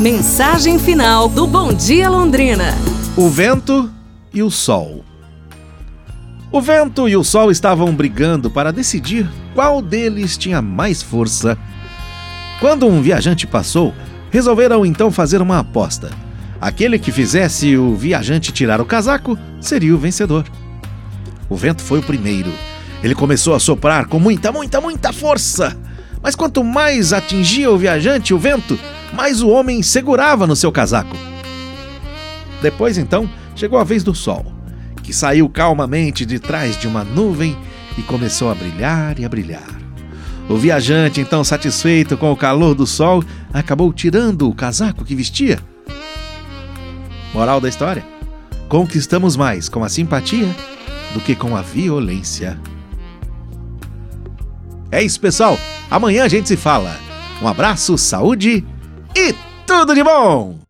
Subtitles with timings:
[0.00, 2.74] Mensagem final do Bom Dia Londrina.
[3.14, 3.92] O vento
[4.32, 5.04] e o sol.
[6.50, 11.58] O vento e o sol estavam brigando para decidir qual deles tinha mais força.
[12.60, 13.92] Quando um viajante passou,
[14.30, 16.10] resolveram então fazer uma aposta.
[16.58, 20.46] Aquele que fizesse o viajante tirar o casaco seria o vencedor.
[21.46, 22.50] O vento foi o primeiro.
[23.02, 25.76] Ele começou a soprar com muita, muita, muita força.
[26.22, 28.78] Mas quanto mais atingia o viajante o vento,
[29.12, 31.16] mais o homem segurava no seu casaco.
[32.62, 34.46] Depois então chegou a vez do sol,
[35.02, 37.56] que saiu calmamente de trás de uma nuvem
[37.98, 39.80] e começou a brilhar e a brilhar.
[40.48, 45.58] O viajante, então satisfeito com o calor do sol, acabou tirando o casaco que vestia.
[47.32, 48.04] Moral da história:
[48.68, 50.48] conquistamos mais com a simpatia
[51.14, 52.58] do que com a violência.
[54.90, 55.56] É isso, pessoal.
[55.88, 56.96] Amanhã a gente se fala.
[57.40, 58.64] Um abraço, saúde
[59.14, 59.34] e
[59.66, 60.60] tudo de bom!